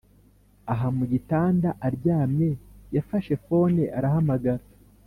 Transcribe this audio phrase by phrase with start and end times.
[0.73, 2.49] aha mugitanda aryamye
[2.95, 4.63] yafashe fone arahamagara